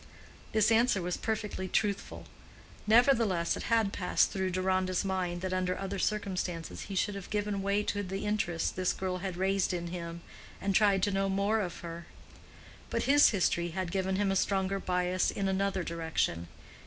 This 0.51 0.71
answer 0.71 0.99
was 0.99 1.15
perfectly 1.15 1.67
truthful; 1.67 2.25
nevertheless 2.87 3.55
it 3.55 3.61
had 3.69 3.93
passed 3.93 4.31
through 4.31 4.49
Deronda's 4.49 5.05
mind 5.05 5.41
that 5.41 5.53
under 5.53 5.77
other 5.77 5.99
circumstances 5.99 6.85
he 6.89 6.95
should 6.95 7.13
have 7.13 7.29
given 7.29 7.61
way 7.61 7.83
to 7.83 8.01
the 8.01 8.25
interest 8.25 8.75
this 8.75 8.93
girl 8.93 9.19
had 9.19 9.37
raised 9.37 9.75
in 9.75 9.89
him, 9.89 10.21
and 10.59 10.73
tried 10.73 11.03
to 11.03 11.11
know 11.11 11.29
more 11.29 11.59
of 11.61 11.81
her. 11.81 12.07
But 12.89 13.03
his 13.03 13.29
history 13.29 13.67
had 13.67 13.91
given 13.91 14.15
him 14.15 14.31
a 14.31 14.35
stronger 14.35 14.79
bias 14.79 15.29
in 15.29 15.47
another 15.47 15.83
direction. 15.83 16.47